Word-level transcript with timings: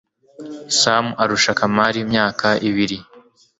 sam 0.79 1.05
arusha 1.23 1.51
kamari 1.59 1.97
imyaka 2.05 2.47
ibiri 2.69 2.97